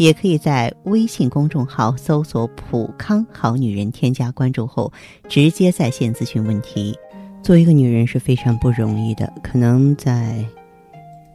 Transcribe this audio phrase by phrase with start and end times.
[0.00, 4.90] 也可以在微信公众号搜索“普康好女人”，添加关注后，
[5.28, 6.98] 直接在线咨询问题。
[7.42, 10.42] 做一个女人是非常不容易的，可能在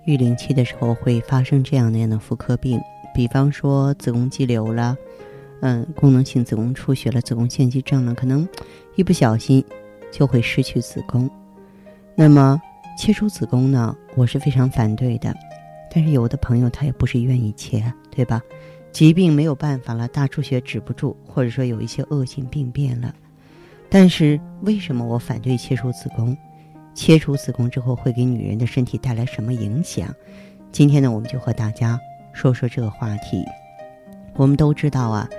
[0.05, 2.81] 育龄期的时候会发生这样那样的妇科病，
[3.13, 4.97] 比方说子宫肌瘤了，
[5.61, 8.49] 嗯，功能性子宫出血了，子宫腺肌症了，可能
[8.95, 9.63] 一不小心
[10.11, 11.29] 就会失去子宫。
[12.15, 12.59] 那么
[12.97, 15.31] 切除子宫呢，我是非常反对的。
[15.95, 17.81] 但是有的朋友他也不是愿意切，
[18.11, 18.41] 对吧？
[18.91, 23.15] 疾病没有办法了，大出血止不住，或者说有一些恶性病变了。
[23.89, 26.35] 但是为什么我反对切除子宫？
[26.93, 30.13] 切除子宫之后会给女人的身体带来什么影响？
[30.73, 31.97] 今天呢，我们就和大家
[32.33, 33.41] 说说这个话题。
[34.35, 35.29] 我们都知道啊，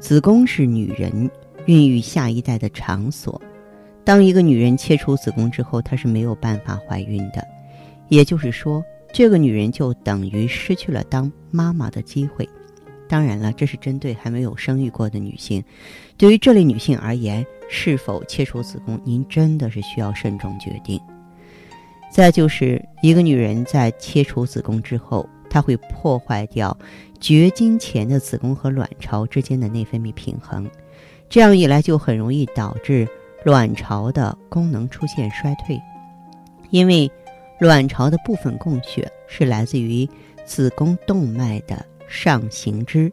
[0.00, 1.30] 子宫是女人
[1.66, 3.40] 孕育下一代的场所。
[4.02, 7.46] 当一个女人切除子宫之后，她是没有办法怀孕的，
[8.08, 8.84] 也就是说。
[9.14, 12.48] 这个女人就等于失去了当妈妈的机会。
[13.06, 15.62] 当然了，这是针对还没有生育过的女性。
[16.16, 21.00] 对于这类女性而言，是否切除子宫，您真的是需要慎重决定。
[22.10, 26.76] 再就是一个女人在切除子宫之后，她会破坏掉
[27.20, 30.68] 绝经前的子宫和卵巢之间的内分泌平衡，
[31.28, 33.06] 这样一来就很容易导致
[33.44, 35.80] 卵巢的功能出现衰退，
[36.70, 37.08] 因为。
[37.58, 40.08] 卵巢的部分供血是来自于
[40.44, 43.12] 子宫动脉的上行支。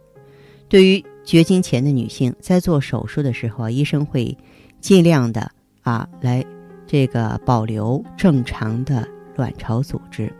[0.67, 4.35] 对于绝经前的女性，在做手术的时候啊，医生会
[4.79, 5.49] 尽量的
[5.81, 6.43] 啊来
[6.87, 10.33] 这个保留正常的卵巢组织。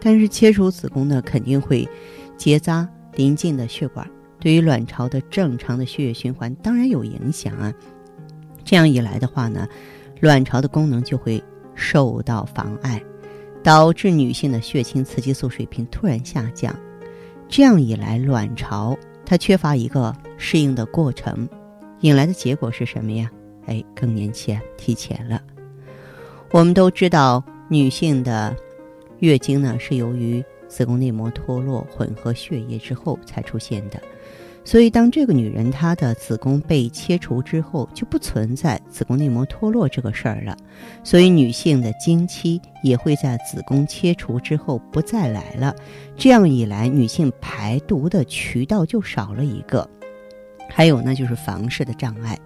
[0.00, 1.88] 但是切除子宫呢，肯定会
[2.36, 4.08] 结扎临近的血管，
[4.38, 7.72] 对于卵巢的正常的血液循环当然有影响啊。
[8.64, 9.66] 这样一来的话呢，
[10.20, 11.42] 卵巢的功能就会
[11.74, 13.02] 受到妨碍。
[13.68, 16.74] 导致女性的血清雌激素水平突然下降，
[17.50, 18.96] 这样一来，卵巢
[19.26, 21.46] 它缺乏一个适应的过程，
[22.00, 23.30] 引来的结果是什么呀？
[23.66, 25.42] 哎，更年期啊提前了。
[26.50, 28.56] 我们都知道，女性的
[29.18, 34.00] 月经呢是由于子宫内膜脱落、混合血液之后才出现的。
[34.68, 40.54] 所以，当这个女人她的子宫被切除之后，就不存在子宫内膜脱落这个事儿了。
[41.02, 45.74] 所以，女性的经期也会在子宫切除之后不再来了。
[46.18, 49.88] 这样一来，女性排毒的渠道就少了一个。
[50.68, 52.38] 还有呢，就是房事的障碍。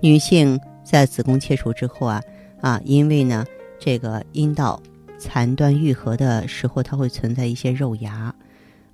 [0.00, 2.22] 女性在子宫切除之后啊
[2.62, 3.44] 啊，因为呢
[3.78, 4.82] 这个阴道
[5.18, 8.34] 残端愈合的时候，它会存在一些肉芽。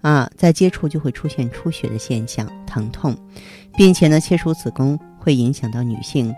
[0.01, 3.17] 啊，在接触就会出现出血的现象，疼痛，
[3.77, 6.33] 并且呢，切除子宫会影响到女性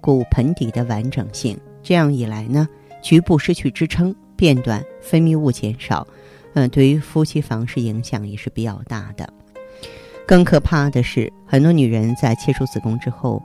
[0.00, 1.56] 骨盆底的完整性。
[1.82, 2.68] 这样一来呢，
[3.00, 6.06] 局部失去支撑，变短，分泌物减少，
[6.54, 9.32] 嗯，对于夫妻房事影响也是比较大的。
[10.26, 13.42] 更可怕的是，很多女人在切除子宫之后，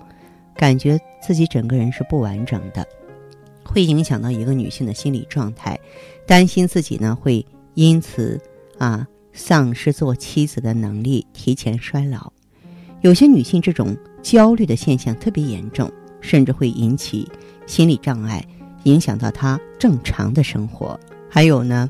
[0.56, 2.88] 感觉自己整个人是不完整的，
[3.64, 5.78] 会影响到一个女性的心理状态，
[6.26, 7.46] 担心自己呢会
[7.76, 8.40] 因此
[8.80, 9.08] 啊。
[9.38, 12.34] 丧失做妻子的能力，提前衰老。
[13.02, 15.90] 有些女性这种焦虑的现象特别严重，
[16.20, 17.30] 甚至会引起
[17.68, 18.44] 心理障碍，
[18.84, 21.00] 影响到她正常的生活。
[21.30, 21.88] 还有呢，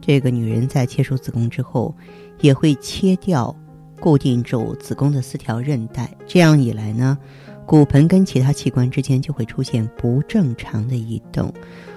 [0.00, 1.92] 这个女人在切除子宫之后，
[2.40, 3.54] 也会切掉
[3.98, 6.08] 固定住子宫的四条韧带。
[6.24, 7.18] 这样一来呢，
[7.66, 11.52] 骨盆跟其他器官之间就会出现不正常的移动，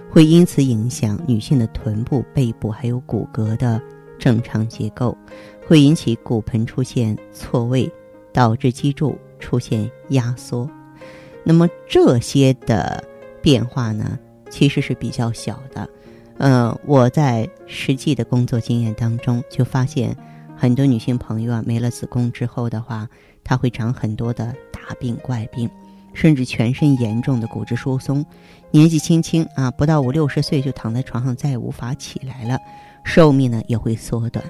[0.09, 3.79] 会因此影响女性的臀部、背部还有骨骼的。
[4.19, 5.17] 正常结构
[5.65, 7.91] 会引起骨盆出现错位，
[8.31, 10.69] 导致脊柱出现压缩。
[11.43, 13.03] 那么这些的
[13.41, 15.89] 变化呢，其实是比较小的。
[16.37, 20.15] 嗯，我在实际的工作经验当中就发现，
[20.55, 23.07] 很多女性朋友啊，没了子宫之后的话，
[23.43, 25.69] 她会长很多的大病怪病，
[26.13, 28.25] 甚至全身严重的骨质疏松，
[28.71, 32.57] 年纪轻轻啊，不到五六十岁就躺在床上再也无法起来了。
[33.03, 34.43] 寿命呢也会缩短，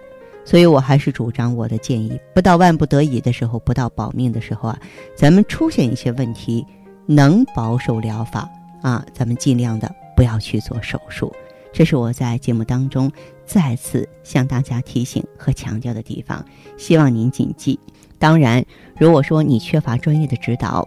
[0.45, 4.79] 所以我还是主张我的建议：不到万不得已的时候，不到保命的时候啊，
[5.15, 6.65] 咱们出现一些问题，
[7.05, 8.49] 能保守疗法
[8.81, 11.33] 啊，咱们尽量的不要去做手术。
[11.71, 13.11] 这是我在节目当中
[13.45, 16.43] 再次向大家提醒和强调的地方，
[16.77, 17.79] 希望您谨记。
[18.17, 18.65] 当然，
[18.97, 20.85] 如果说你缺乏专业的指导，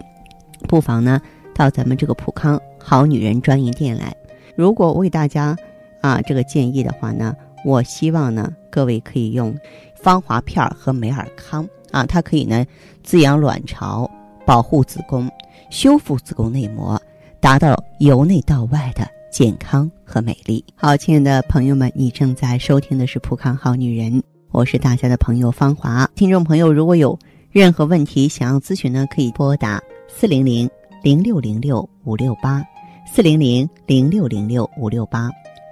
[0.69, 1.21] 不妨呢
[1.55, 4.15] 到咱们这个普康好女人专营店来。
[4.57, 5.57] 如果我给大家
[6.01, 9.57] 啊这个建议的话呢，我希望呢各位可以用
[9.95, 12.65] 芳华片和美尔康啊，它可以呢
[13.03, 14.11] 滋养卵巢、
[14.45, 15.31] 保护子宫、
[15.71, 17.01] 修复子宫内膜，
[17.41, 20.65] 达到由内到外的健康和美丽。
[20.75, 24.13] 好，亲爱的朋友们，你正在收听的是《普康好女人》，
[24.51, 26.09] 我是大家的朋友芳华。
[26.15, 27.19] 听众朋友，如果有
[27.51, 30.69] 任何问题想要咨询呢，可以拨打四零零
[31.03, 32.63] 零六零六五六八。
[33.05, 35.29] 四零零零六零六五六八，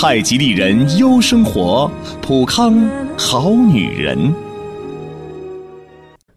[0.00, 1.86] 太极丽人优生活，
[2.22, 2.74] 普康
[3.18, 4.34] 好女人。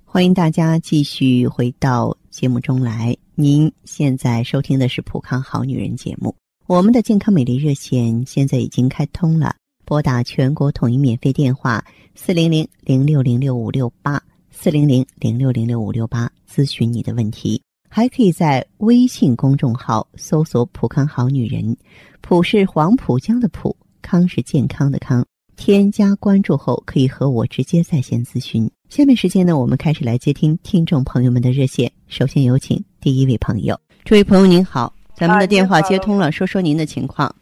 [0.03, 3.15] 欢迎大家继续回到节目中来。
[3.35, 6.35] 您现在收听的是《普康好女人》节目。
[6.67, 9.55] 我们的健康美丽热线现在已经开通了，
[9.85, 11.81] 拨打全国统一免费电话
[12.15, 14.21] 四零零零六零六五六八
[14.51, 17.61] 四零零零六零六五六八咨询你的问题。
[17.87, 21.77] 还可以在微信公众号搜索“普康好女人”，
[22.25, 25.25] 普是黄浦江的浦，康是健康的康。
[25.57, 28.71] 添加关注后，可以和我直接在线咨询。
[28.87, 31.91] 下面时间呢，我们开始来接听听众朋友们的热线。
[32.07, 37.35] 首先有请第一位朋友，这位朋友您好，咱们的电话接通了，说说您的情况。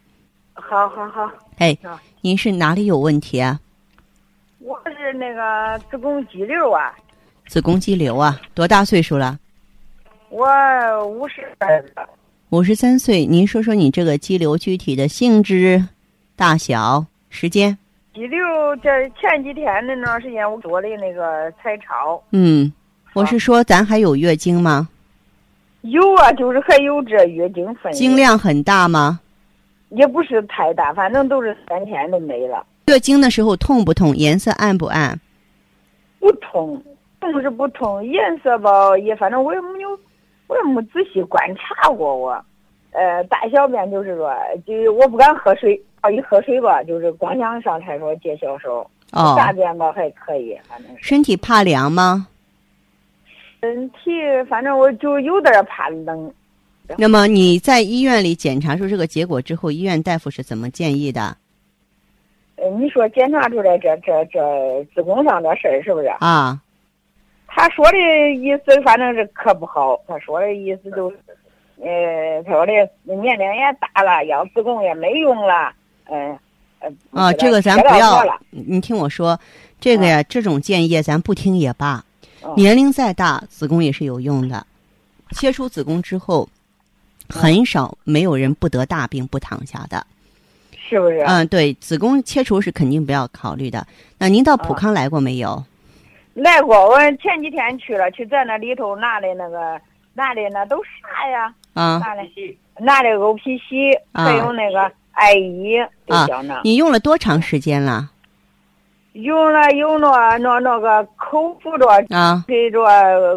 [0.55, 1.31] 好好好。
[1.57, 1.77] 哎，
[2.21, 3.59] 您是哪里有问题啊？
[4.57, 6.91] 我是那个子宫肌瘤啊。
[7.45, 9.37] 子宫肌瘤啊，多大岁数了？
[10.29, 10.47] 我
[11.07, 11.69] 五十三
[12.51, 15.81] 五十三岁，您说说你这个肌瘤具体的性质、
[16.35, 17.77] 大小、时间？
[18.13, 18.37] 肌瘤
[18.83, 22.21] 这前几天那段时间我做的那个彩超。
[22.31, 22.69] 嗯，
[23.13, 24.89] 我是说咱还有月经吗？
[25.83, 27.89] 有啊，就是还有这月经分。
[27.93, 29.21] 经量很大吗？
[29.91, 32.65] 也不是太大，反正都是三天都没了。
[32.87, 34.13] 月经的时候痛不痛？
[34.13, 35.17] 颜色暗不暗？
[36.19, 36.83] 不痛，
[37.21, 39.97] 痛是不痛，颜色吧也反正我也没有。
[40.51, 42.31] 我也没仔细观察过我，
[42.91, 44.35] 呃，大小便就是说，
[44.67, 45.81] 就我不敢喝水，
[46.13, 48.85] 一喝水吧，就是光想上厕所解小手。
[49.13, 49.33] 哦。
[49.37, 51.01] 大便吧还可以，反正是。
[51.01, 52.27] 身体怕凉吗？
[53.61, 54.11] 身体
[54.49, 56.33] 反正我就有点怕冷。
[56.97, 61.37] 那么你在医院里检查出这个结果之后，医院大夫是怎么建议的？
[62.57, 66.07] 呃，你说检查出来这这这子宫上的事儿是不是？
[66.19, 66.59] 啊。
[67.53, 67.97] 他说的
[68.33, 71.17] 意思反正是可不好，他说的意思就是，
[71.83, 72.71] 呃，他说的
[73.03, 75.73] 年龄也大了，要子宫也没用了，
[76.05, 76.39] 嗯，
[77.11, 79.37] 啊，这个咱不要，你听我说，
[79.81, 82.03] 这个呀，这种建议咱不听也罢。
[82.55, 84.65] 年龄再大，子宫也是有用的。
[85.31, 86.47] 切除子宫之后，
[87.29, 90.05] 很少没有人不得大病不躺下的，
[90.71, 91.19] 是不是？
[91.19, 93.85] 嗯，对，子宫切除是肯定不要考虑的。
[94.17, 95.63] 那您到普康来过没有？
[96.33, 99.79] 来过，我前几天去了，去在那里头拿的那个
[100.13, 101.53] 拿的那都啥呀？
[101.73, 102.21] 啊，拿的
[102.79, 106.61] 拿的欧皮洗，还有那个艾依，都叫那。
[106.63, 108.09] 你用了多长时间了？
[109.13, 111.85] 用了有那那那个口服着
[112.15, 112.79] 啊，给着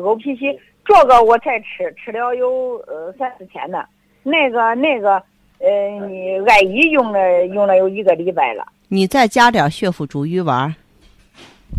[0.02, 3.84] 欧皮洗，这个我才吃，吃了有呃三四天呢。
[4.22, 5.20] 那个那个
[5.58, 5.68] 呃，
[6.08, 8.64] 你艾依用了用了有一个礼拜了。
[8.86, 10.72] 你再加点血府逐瘀丸。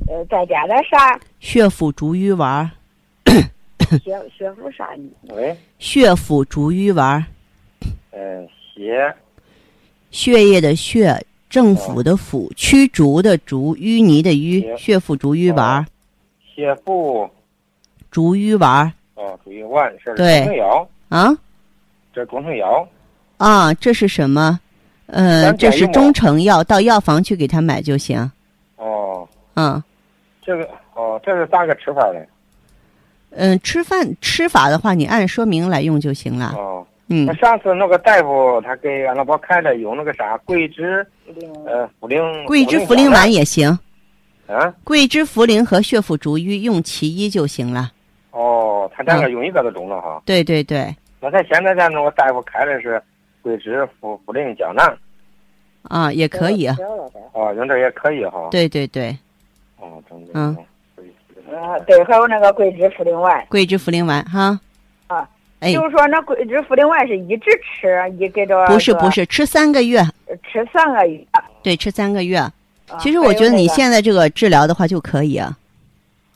[0.08, 1.20] 呃，再加点啥？
[1.40, 2.70] 血府逐瘀丸。
[4.04, 4.90] 血血府啥？
[5.30, 5.56] 喂。
[5.80, 7.24] 血府逐瘀丸。
[8.12, 9.14] 呃，血。
[10.12, 15.86] 血液的血，政府的府，驱逐的逐，淤泥的淤，血府逐瘀丸。
[16.56, 17.30] 血府。
[18.12, 18.92] 逐瘀丸。
[19.16, 20.90] 哦，逐瘀丸是中成药。
[21.10, 21.38] 啊。
[22.14, 22.88] 这中成药。
[23.38, 24.60] 啊，这是什么？
[25.08, 28.32] 呃，这是中成药，到药房去给他买就行。
[29.56, 29.74] 哦。
[29.76, 29.84] 嗯。
[30.42, 32.24] 这个哦，这是咋个吃法嘞？
[33.32, 36.54] 嗯，吃饭吃法的话，你按说明来用就行了。
[36.56, 41.06] 哦，嗯那上次那个大夫他给俺老婆开的有那个啥桂枝
[41.66, 43.78] 呃茯苓桂枝茯苓丸也行，
[44.48, 47.92] 啊桂枝茯苓和血府逐瘀用其一就行了。
[48.32, 50.22] 哦，他两个嗯用一个都中了哈。
[50.26, 53.02] 对对对，那他现在咱那个大夫开的是
[53.42, 54.98] 桂枝茯茯苓胶囊，
[55.84, 56.78] 啊，也可以啊。
[57.34, 58.48] 哦，用这也可以哈。
[58.52, 59.18] 对对对，
[60.34, 60.56] 啊，
[61.86, 64.60] 对，还有那个桂枝茯苓丸，桂枝茯苓丸哈。
[65.08, 65.28] 啊。
[65.60, 70.04] 哎，就是说那桂枝茯苓丸是一直吃，一给着不是不是，吃三个月，
[70.52, 71.20] 吃三个月。
[71.64, 72.38] 对，吃三个月。
[72.38, 72.52] 啊
[73.00, 75.58] 其实我觉得你现在这个治疗的话就可以啊。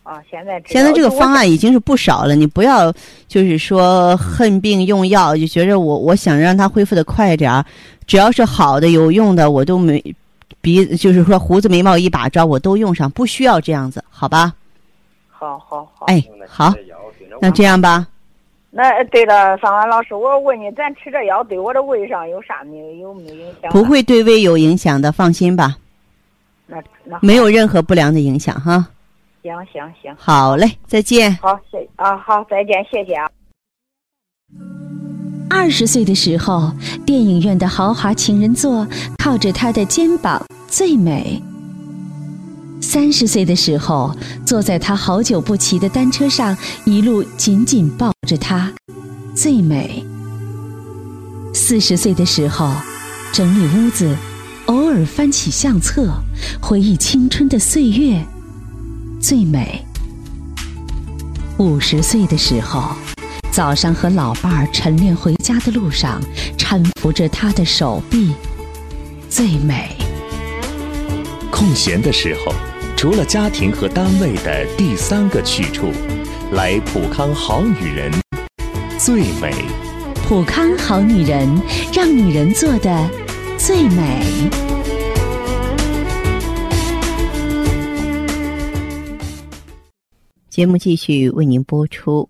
[0.02, 2.92] 啊，现在知现在这个方案已经是不少了，你不要
[3.28, 7.64] 就是说恨病用药，就觉着我我想让它恢复的快一点儿，
[8.08, 10.04] 只要是好的有用的我都没
[10.62, 14.54] 鼻就是说胡子眉毛一把抓我都用上，不需要这样子，好吧？
[15.30, 16.06] 好好好。
[16.08, 16.74] 哎，好，
[17.42, 18.08] 那这样吧，
[18.70, 23.72] 那对了，方安老师，我问你，咱吃这药对我的胃上有啥没有有没有影响？
[23.72, 23.84] 不。
[23.86, 25.78] 会对胃有影响的，放心吧，
[26.68, 28.88] 那那没有任何不良的影响哈。
[29.42, 31.34] 行行行，好嘞，再见。
[31.38, 33.30] 好谢啊，好再见，谢谢啊。
[35.50, 36.72] 二十岁的时候，
[37.06, 38.88] 电影院的豪华情人座
[39.18, 41.42] 靠着他的肩膀最美；
[42.80, 44.16] 三十岁的时候，
[44.46, 48.72] 坐在他好久不骑的单车上，一路紧紧抱着他，
[49.36, 50.04] 最美；
[51.54, 52.72] 四十岁的时候，
[53.34, 54.16] 整理屋子，
[54.68, 56.14] 偶尔翻起相册，
[56.62, 58.24] 回忆青春的岁月，
[59.20, 59.84] 最美；
[61.58, 62.96] 五十岁的时候。
[63.52, 66.22] 早上和老伴儿晨练回家的路上，
[66.58, 68.34] 搀扶着他的手臂，
[69.28, 69.90] 最美。
[71.52, 72.54] 空闲的时候，
[72.96, 75.92] 除了家庭和单位的第三个去处，
[76.54, 78.12] 来普康好女人
[78.98, 79.52] 最美。
[80.28, 81.50] 普康好女人，
[81.92, 83.10] 让女人做的
[83.58, 84.24] 最美。
[90.50, 92.30] 节目继续为您播出。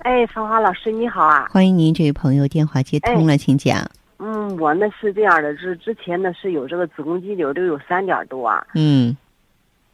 [0.00, 1.48] 哎，芳华老师你好啊！
[1.50, 3.84] 欢迎您，这位朋友电话接通了，请讲。
[4.18, 8.64] 嗯，我呢是这样的，是之前呢是有这个子宫肌瘤，都有三点多啊。
[8.74, 9.16] 嗯。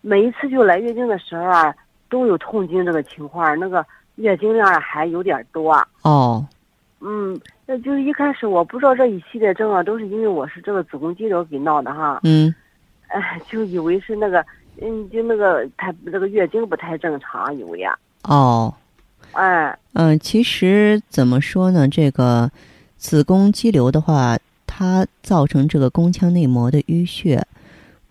[0.02, 1.74] 每一次就来月经的时候啊，
[2.10, 3.84] 都有痛经这个情况，那个
[4.16, 5.72] 月经量还有点多。
[6.02, 6.46] 哦。
[7.00, 12.20] 嗯，那就是一开始我不知道这一系列症啊，都是因为我是这个子宫肌瘤给闹的哈。
[12.24, 12.54] 嗯。
[13.08, 14.44] 哎，就以为是那个，
[14.82, 17.98] 嗯，就那个太这个月经不太正常，以为呀。
[18.24, 18.72] 哦。
[19.34, 19.78] 哎。
[19.92, 21.86] 嗯，其实怎么说呢？
[21.86, 22.50] 这个
[22.96, 27.46] 子宫肌瘤的话，它造成这个宫腔内膜的淤血，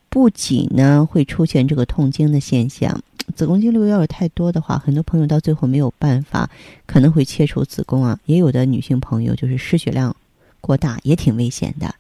[0.10, 3.02] 不仅呢会出现这个痛经的现象。
[3.36, 6.50] 子宫肌瘤要是太多的话，很多朋友到最后没有办法，
[6.86, 8.20] 可能会切除子宫啊。
[8.26, 10.16] 也有的女性朋友就是失血量
[10.62, 11.94] 过大，也挺危险的。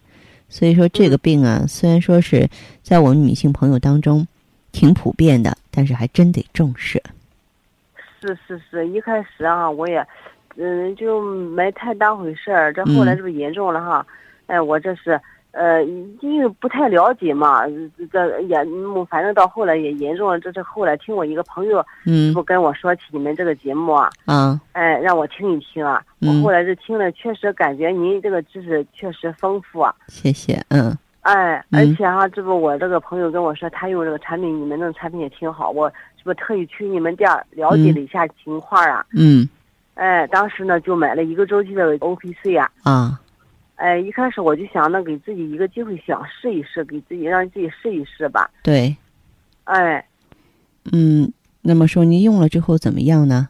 [0.49, 2.47] 所以说这个病啊，虽然说是
[2.83, 4.27] 在我们女性朋友当中
[4.71, 7.01] 挺普遍的，但是还真得重视。
[8.23, 10.05] 是是是，一开始啊，我也，
[10.55, 12.71] 嗯，就没太当回事儿。
[12.71, 14.05] 这后来这不严重了哈，
[14.47, 15.19] 哎，我这是，
[15.51, 15.83] 呃，
[16.21, 17.65] 因为不太了解嘛，
[18.11, 18.57] 这也，
[19.09, 20.39] 反正到后来也严重了。
[20.39, 26.01] 这这后来听我一个朋友，嗯，不跟我说起你们这个节目啊，嗯，哎，让我听一听啊。
[26.21, 29.93] 我后来是听了，确实感觉您这个知识确实丰富啊。
[30.07, 30.97] 谢谢，嗯。
[31.23, 39.05] 哎，而且哈，这不我这个朋友跟我说，他用这个产品，你们那个产品也挺好，我这不特意去你们店了解了一下情况啊。
[39.13, 39.47] 嗯。
[39.93, 42.69] 哎，当时呢就买了一个周期的 O P C 啊。
[42.83, 43.21] 啊。
[43.75, 48.49] 哎，一开始我就想呢，给自己一个机会，想试一试，给自己让自己试一试吧。
[48.61, 48.95] 对。
[49.63, 50.05] 哎。
[50.91, 53.47] 嗯，那么说您用了之后怎么样呢？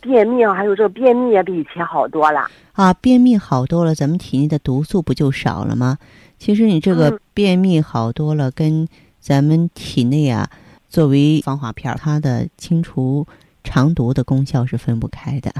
[0.00, 2.48] 便秘啊，还有这个便秘也比以前好多了。
[2.72, 5.98] 啊，便秘好多了，咱们体内的毒素不就少了吗？
[6.38, 8.86] 其实你这个便秘好多了，跟
[9.18, 10.48] 咱们体内啊，
[10.88, 13.26] 作为防滑片，它的清除
[13.64, 15.50] 肠毒的功效是分不开的。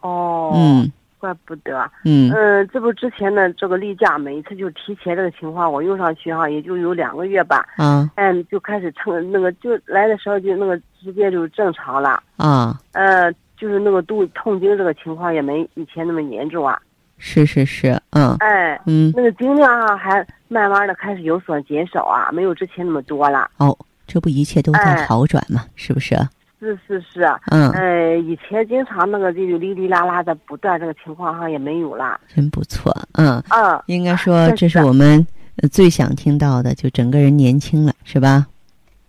[0.00, 2.30] 哦，嗯，怪不得，嗯。
[2.32, 16.80] 嗯，这不之前呢这个例假，每一次就提前这个情况，我用上去哈，也就有两个月吧，啊，嗯，就开始称那个，就来的时候就那个直接就正常了，啊，呃，就是那个肚痛经这个情况也没以前那么严重啊。
[17.18, 23.50] 是是是，嗯，哎，嗯，那个经量啊还慢慢的开始有所减少啊，没有之前那么多了。
[23.56, 26.16] 哦，这不一切都在哎好转嘛，是不是？
[26.58, 32.18] 是是是，嗯，呃，以前经常那个就就哩哩啦啦的不断，这个情况哈也没有了。
[32.34, 35.24] 真不错，嗯，嗯，应该说这是我们
[35.56, 38.46] 呃最想听到的，就整个人年轻了，是吧？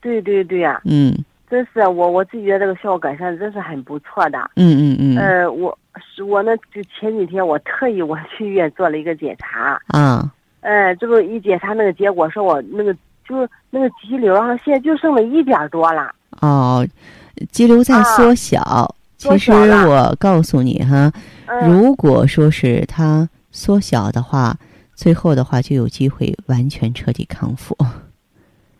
[0.02, 1.14] 对对对呀、嗯
[1.50, 4.38] 真是我我自己觉得这个效果改善真是很不错的。
[4.56, 12.94] 嗯嗯嗯，呃，我是我呢，就前几天我特意我 去医院做了一个检查，啊，呃，这个一检查那个结果说我那个
[13.27, 16.13] 就那个肌瘤上现在就剩了一点多了。
[16.42, 16.86] 哦，
[17.51, 18.62] 肌瘤在缩小。
[18.62, 18.88] 啊
[19.18, 21.12] 其实我告诉你哈，
[21.48, 24.56] 嗯，如果说是它缩小的话，
[24.94, 27.75] 最后的话就有机会完全彻底康复。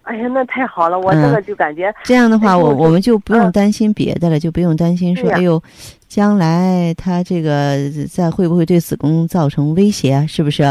[0.08, 5.62] 哎呀，那太好了，我嗯这个就感觉，这样的话，我哎我我们就不用嗯担心别的了，就不用担心说，哎呦，
[6.08, 7.78] 将来他这个
[8.10, 10.26] 在会不会对子宫造成威胁啊？
[10.26, 10.64] 是不是？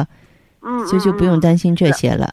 [0.63, 1.41] 嗯，就就不用嗯。
[1.41, 2.33] 担心这些了。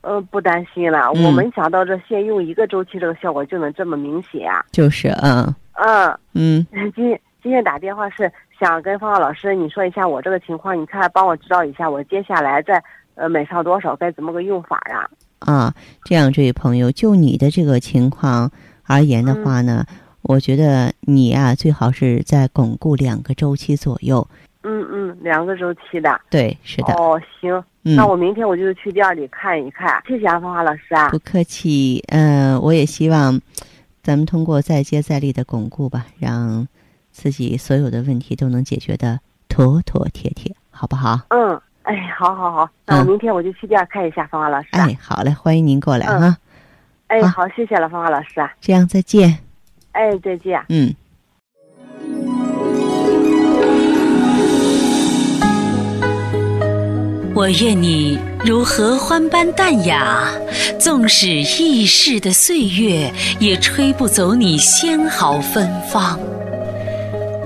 [0.00, 4.64] 呃，不担心了，嗯我没想到这先用一个周期，这个效果就能这么明显啊！
[4.72, 12.82] 就是，嗯嗯，嗯， 今今天打电话是想跟芳芳老师你说一下我这个情况，你看帮我指导一下，我接下来再
[13.14, 15.06] 呃买上多少，该怎么个用法啊？
[15.40, 18.50] 啊，这样，这位朋友，就你的这个情况
[18.84, 19.84] 而言的话呢，
[20.22, 24.26] 我觉得你啊，最好是在巩固两个周期左右。
[24.64, 26.20] 嗯嗯，两个周期的。
[26.28, 27.52] 对，是的，哦，行，
[27.84, 30.02] 嗯那，我明天我就去店里看一看。
[30.06, 31.18] 谢谢啊，芳华老师啊不。
[31.20, 32.02] 客气。
[32.08, 33.40] 嗯、我也希望
[34.02, 36.66] 咱们通过再接再厉的巩固吧，让
[37.12, 41.20] 自己所有的问题都能解决的妥妥帖帖，好不好？
[41.30, 44.84] 嗯，哎，好好好，那我嗯明天我就去店看一下芳华老师啊。
[44.86, 46.36] 哎，好嘞，欢迎您过来嗯哈。
[47.06, 48.52] 哎，好好，谢谢了，芳华老师啊。
[48.60, 49.38] 这样再见。
[49.92, 50.62] 哎，再见。
[50.68, 50.94] 嗯。
[57.34, 60.28] 我愿你如合欢般淡雅，
[60.78, 66.20] 纵使易逝的岁月，也吹不走你纤毫芬芳。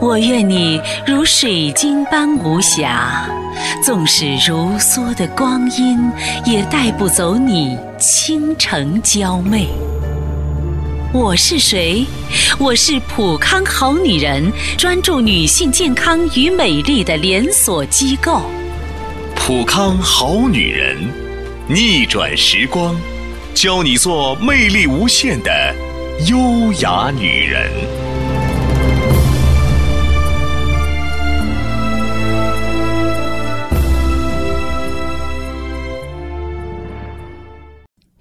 [0.02, 3.24] 我愿你如水晶般无瑕，
[3.84, 6.10] 纵使如梭的光阴，
[6.44, 9.68] 也带不走你倾城娇媚。
[11.12, 12.04] 我是谁？
[12.58, 18.42] 我是普康好女人，专注女性健康与美丽的连锁机构。
[19.36, 20.98] 普康好女人，
[21.68, 22.96] 逆转时光，
[23.54, 25.72] 教你做魅力无限的
[26.26, 27.70] 优雅女人。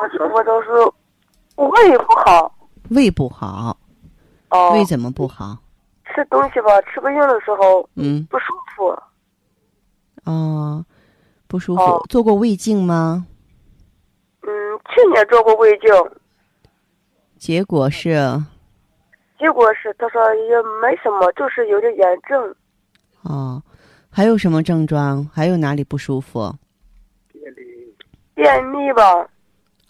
[0.00, 0.70] 嗯，我都是
[1.56, 2.54] 胃不好，
[2.90, 3.76] 胃不好，
[4.50, 5.56] 哦，胃怎么不好？
[6.06, 8.86] 吃东西吧，吃不硬的时候嗯，不舒服，
[10.24, 10.84] 哦，
[11.46, 11.82] 不舒服。
[11.82, 13.26] 哦做过胃镜吗？
[14.42, 14.50] 嗯，
[14.88, 15.88] 去年做过胃镜，
[17.36, 18.42] 结果是
[19.38, 22.54] 结果是他说也没什么，就是有点炎症，
[23.22, 23.62] 哦，
[24.10, 25.24] 还有什么症状？
[25.32, 26.52] 还有哪里不舒服？
[28.34, 29.28] 便秘吧，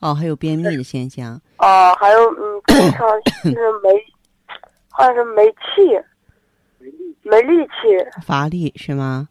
[0.01, 1.41] 哦，还有便秘的现象。
[1.57, 3.09] 啊，还有嗯，经常
[3.45, 3.91] 就是没，
[4.89, 5.99] 好像是没气，
[7.23, 9.29] 没力气，乏力是吗？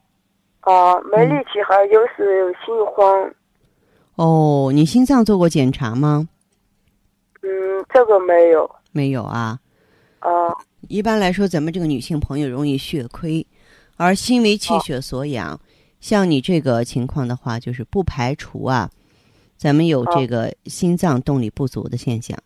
[0.62, 3.34] 啊，没力气，还有时有心慌，
[4.16, 6.28] 哦，你心脏做过检查吗？
[7.42, 7.50] 嗯，
[7.94, 9.60] 这个没有，没有啊。
[10.20, 10.30] 啊，
[10.90, 13.46] 一般来说，咱们这个女性朋友容易血亏，
[13.96, 15.60] 而心为气血所养。
[16.02, 18.90] 像你这个情况的话，就是不排除啊，
[19.60, 22.40] 咱们有这个心脏动力不足的现象。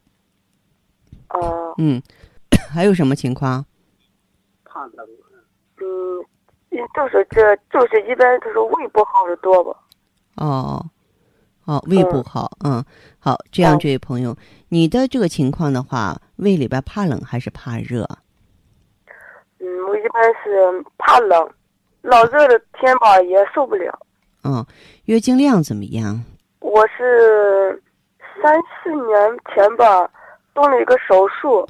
[1.28, 1.38] 啊，
[1.78, 2.02] 嗯，
[2.74, 3.64] 还有什么情况？
[4.66, 5.08] 怕冷
[5.80, 6.26] 嗯，
[6.96, 9.78] 就是这就是一般就是胃不好的多吧。
[10.38, 10.84] 哦，
[11.66, 12.84] 哦，胃不嗯好，嗯，
[13.20, 14.36] 好，这样，哦这位朋友，
[14.70, 18.10] 你的这个情况的话，胃里边怕冷还是怕热？
[19.60, 21.48] 嗯，我一般是怕冷，
[22.02, 24.00] 老热的天吧也受不了。
[24.44, 24.66] 嗯，
[25.06, 26.24] 月经量怎么样？
[26.64, 27.84] 我是
[28.42, 30.10] 三四年前吧
[30.54, 31.68] 动了一个手术，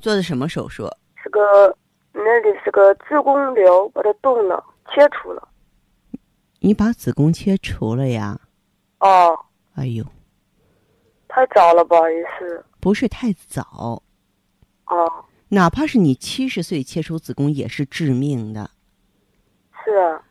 [0.00, 0.88] 做的什么手术？
[1.20, 1.76] 是个
[2.12, 5.48] 那里是个子宫瘤，把它动了，切除了。
[6.60, 8.38] 你把子宫切除了呀？
[9.00, 9.36] 哦，
[9.74, 10.04] 哎呦，
[11.26, 12.64] 太早了吧，也是。
[12.78, 14.00] 不是太早，
[14.86, 18.70] 哦，哪怕是你七十岁切除子宫也是致命的。
[19.84, 20.22] 是啊。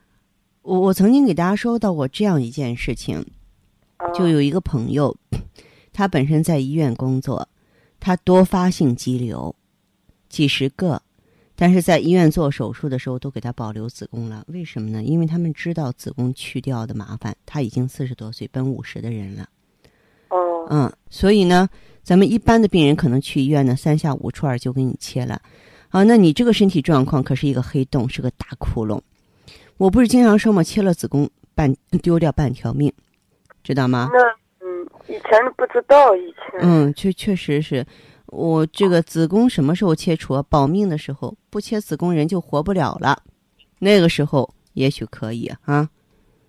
[0.61, 3.44] 我我曾经给大家说到过这样一件事情，啊
[4.13, 5.15] 就有一个朋友，
[5.93, 7.47] 他本身在医院工作，
[7.99, 9.55] 他多发性肌瘤，
[10.29, 11.01] 几十个，
[11.55, 14.43] 但是在医院做手术的时候都给他保留子宫了。
[14.47, 15.03] 为什么呢？
[15.03, 17.35] 因为他们知道子宫去掉的麻烦。
[17.45, 19.47] 他已经四十多岁，奔五十的人了，
[20.29, 21.69] 哦，嗯，所以呢，
[22.03, 25.41] 咱们一般的病人可能去医院呢，三下五除二就给你切了，
[25.89, 28.99] 啊，那你这个身体状况可是一个黑洞，是个大窟窿。
[29.77, 32.91] 我不是经常说嘛，切了子宫半丢掉半条命，
[33.65, 34.09] 知道吗？
[34.13, 34.19] 那
[34.65, 36.59] 嗯，以前不知道，以前。
[36.61, 37.85] 嗯，确确实是，
[38.27, 40.45] 我这个子宫什么时候切除啊？
[40.47, 43.23] 保命的时候，不切子宫人就活不了了，
[43.79, 45.89] 那个时候也许可以啊。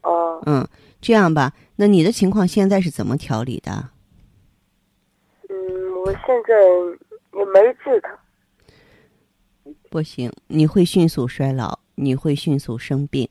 [0.02, 0.66] 哦，嗯，
[1.00, 3.90] 这样吧，那你的情况现在是怎么调理的？
[5.48, 5.57] 嗯，
[6.05, 8.18] 我现在也没治它。
[9.90, 13.28] 不行，你会迅速衰老，你会迅速生病。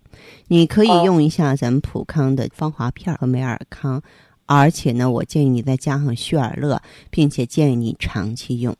[0.48, 4.02] 你可以哦用一下咱们普康的芳华片和美尔康，
[4.46, 8.76] 而且呢，我建议你再加上旭尔乐，并且建议你长期用。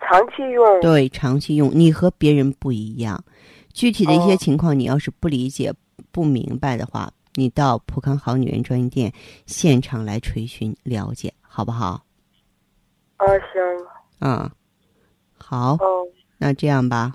[0.00, 0.80] 长期用。
[0.80, 3.22] 对，长期用，你和别人不一样。
[3.72, 5.72] 具体的一些哦情况，你要是不理解、
[6.10, 9.12] 不明白的话，你到普康好女人专营店
[9.46, 12.02] 现场来垂询了解，好不好？
[13.16, 13.86] 啊，行。
[14.20, 14.50] 嗯，
[15.36, 16.06] 好，哦
[16.38, 17.14] 那这样吧，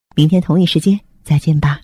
[0.15, 1.81] 明天同一时间再见吧。